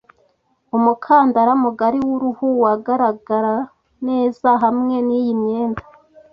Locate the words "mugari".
1.63-1.99